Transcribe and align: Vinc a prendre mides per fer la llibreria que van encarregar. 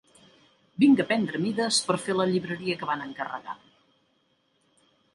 Vinc 0.83 1.03
a 1.03 1.05
prendre 1.11 1.41
mides 1.43 1.79
per 1.91 1.97
fer 2.07 2.17
la 2.17 2.27
llibreria 2.33 2.81
que 2.83 2.91
van 2.95 3.07
encarregar. 3.09 3.59